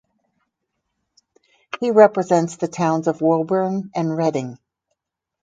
He 1.79 1.91
represents 1.91 2.55
the 2.55 2.67
towns 2.67 3.07
of 3.07 3.21
Woburn 3.21 3.91
and 3.93 4.17
Reading. 4.17 4.57